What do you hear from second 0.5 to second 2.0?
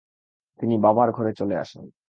তিনি বাবার ঘরে চলে আসেন।